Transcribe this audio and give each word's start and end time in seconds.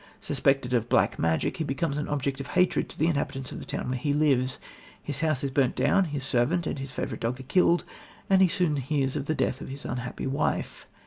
Suspected 0.19 0.73
of 0.73 0.89
black 0.89 1.19
magic, 1.19 1.57
he 1.57 1.63
becomes 1.63 1.95
an 1.95 2.07
object 2.07 2.39
of 2.39 2.47
hatred 2.47 2.89
to 2.89 2.97
the 2.97 3.05
inhabitants 3.05 3.51
of 3.51 3.59
the 3.59 3.67
town 3.67 3.87
where 3.89 3.99
he 3.99 4.13
lives. 4.13 4.57
His 5.03 5.19
house 5.19 5.43
is 5.43 5.51
burnt 5.51 5.75
down, 5.75 6.05
his 6.05 6.23
servant 6.23 6.65
and 6.65 6.79
his 6.79 6.91
favourite 6.91 7.21
dog 7.21 7.39
are 7.39 7.43
killed, 7.43 7.83
and 8.27 8.41
he 8.41 8.47
soon 8.47 8.77
hears 8.77 9.15
of 9.15 9.27
the 9.27 9.35
death 9.35 9.61
of 9.61 9.69
his 9.69 9.85
unhappy 9.85 10.25
wife. 10.25 10.87